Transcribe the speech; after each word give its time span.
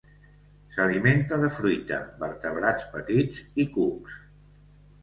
S'alimenta 0.77 1.39
de 1.43 1.49
fruita, 1.59 2.01
vertebrats 2.25 2.89
petits 2.97 3.47
i 3.67 3.69
cucs. 3.79 4.19